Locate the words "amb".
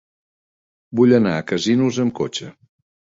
2.05-2.15